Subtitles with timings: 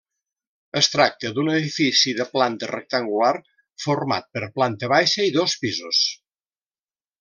[0.79, 3.31] Es tracta d'un edifici de planta rectangular,
[3.87, 6.05] format per planta baixa i dos pisos.